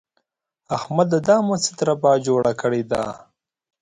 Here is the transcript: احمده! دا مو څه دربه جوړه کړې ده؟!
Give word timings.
احمده! 0.75 1.19
دا 1.27 1.35
مو 1.45 1.55
څه 1.63 1.71
دربه 1.79 2.11
جوړه 2.27 2.53
کړې 2.61 2.81
ده؟! 2.91 3.03